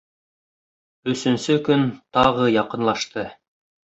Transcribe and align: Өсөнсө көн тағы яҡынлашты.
Өсөнсө 1.13 1.57
көн 1.69 1.85
тағы 2.19 2.47
яҡынлашты. 2.55 3.29